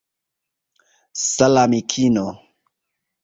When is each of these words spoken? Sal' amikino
Sal' 1.31 1.59
amikino 1.63 2.25